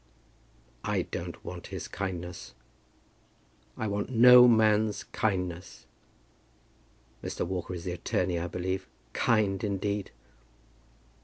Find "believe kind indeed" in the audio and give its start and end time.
8.47-10.09